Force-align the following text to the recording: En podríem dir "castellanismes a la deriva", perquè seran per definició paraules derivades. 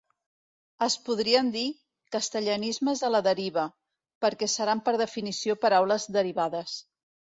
En 0.85 0.93
podríem 1.09 1.51
dir 1.55 1.65
"castellanismes 2.15 3.03
a 3.09 3.11
la 3.17 3.21
deriva", 3.27 3.67
perquè 4.27 4.49
seran 4.55 4.85
per 4.89 4.95
definició 5.03 5.61
paraules 5.67 6.09
derivades. 6.17 6.75